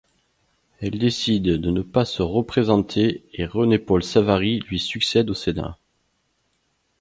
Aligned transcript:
Elle 0.79 0.97
décide 0.97 1.43
de 1.61 1.69
ne 1.69 1.83
pas 1.83 2.05
se 2.05 2.23
représenter 2.23 3.23
et 3.33 3.45
René-Paul 3.45 4.01
Savary 4.03 4.57
lui 4.61 4.79
succède 4.79 5.29
au 5.29 5.35
Sénat. 5.35 5.77